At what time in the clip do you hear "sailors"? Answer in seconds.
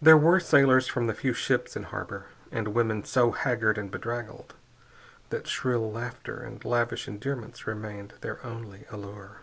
0.38-0.86